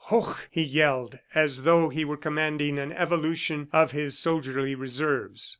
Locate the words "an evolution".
2.79-3.67